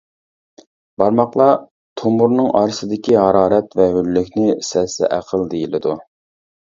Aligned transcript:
بارماقلار 1.01 1.51
تومۇرنىڭ 2.01 2.47
ئارىسىدىكى 2.59 3.17
ھارارەت 3.23 3.77
ۋە 3.81 3.87
ھۆللۈكنى 3.99 4.55
سەزسە 4.69 5.11
ئەقىل 5.19 5.45
دېيىلىدۇ. 5.53 5.95